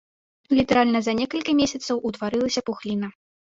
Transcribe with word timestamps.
Літаральна 0.59 1.01
за 1.09 1.13
некалькі 1.19 1.55
месяцаў 1.61 2.01
утварылася 2.13 2.67
пухліна. 2.73 3.15